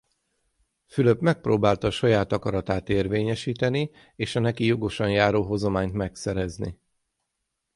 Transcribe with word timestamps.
Fülöp 0.87 1.19
megpróbálta 1.19 1.87
a 1.87 1.91
saját 1.91 2.31
akaratát 2.31 2.89
érvényesíteni 2.89 3.89
és 4.15 4.35
a 4.35 4.39
neki 4.39 4.65
jogosan 4.65 5.09
járó 5.11 5.43
hozományt 5.45 5.93
megszerezni. 5.93 6.79